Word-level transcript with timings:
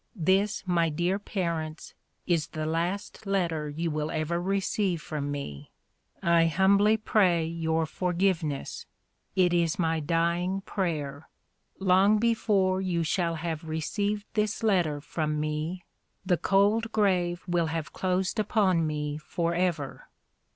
This, 0.15 0.63
my 0.65 0.89
dear 0.89 1.19
parents, 1.19 1.93
is 2.25 2.47
the 2.47 2.65
last 2.65 3.27
letter 3.27 3.69
you 3.69 3.91
will 3.91 4.09
ever 4.09 4.41
receive 4.41 4.99
from 4.99 5.29
me. 5.29 5.69
I 6.23 6.47
humbly 6.47 6.97
pray 6.97 7.45
your 7.45 7.85
forgiveness. 7.85 8.87
It 9.35 9.53
is 9.53 9.77
my 9.77 9.99
dying 9.99 10.61
prayer. 10.61 11.29
Long 11.77 12.17
before 12.17 12.81
you 12.81 13.03
shall 13.03 13.35
have 13.35 13.69
received 13.69 14.25
this 14.33 14.63
letter 14.63 15.01
from 15.01 15.39
me 15.39 15.83
the 16.25 16.35
cold 16.37 16.91
grave 16.91 17.43
will 17.47 17.67
have 17.67 17.93
closed 17.93 18.39
upon 18.39 18.87
me 18.87 19.19
forever. 19.19 20.07